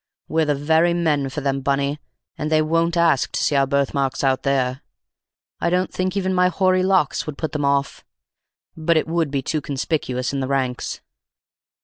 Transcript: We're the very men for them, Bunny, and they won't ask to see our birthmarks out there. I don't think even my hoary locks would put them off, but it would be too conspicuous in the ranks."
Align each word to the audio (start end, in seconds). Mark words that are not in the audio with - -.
We're 0.27 0.45
the 0.45 0.55
very 0.55 0.95
men 0.95 1.29
for 1.29 1.41
them, 1.41 1.61
Bunny, 1.61 1.99
and 2.35 2.51
they 2.51 2.59
won't 2.63 2.97
ask 2.97 3.31
to 3.33 3.43
see 3.43 3.55
our 3.55 3.67
birthmarks 3.67 4.23
out 4.23 4.41
there. 4.41 4.81
I 5.59 5.69
don't 5.69 5.93
think 5.93 6.17
even 6.17 6.33
my 6.33 6.47
hoary 6.47 6.81
locks 6.81 7.27
would 7.27 7.37
put 7.37 7.51
them 7.51 7.65
off, 7.65 8.03
but 8.75 8.97
it 8.97 9.05
would 9.07 9.29
be 9.29 9.43
too 9.43 9.61
conspicuous 9.61 10.33
in 10.33 10.39
the 10.39 10.47
ranks." 10.47 11.01